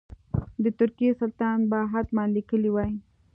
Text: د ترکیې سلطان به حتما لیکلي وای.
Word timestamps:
د 0.63 0.65
ترکیې 0.79 1.11
سلطان 1.21 1.57
به 1.69 1.79
حتما 1.93 2.23
لیکلي 2.35 2.69
وای. 2.71 2.91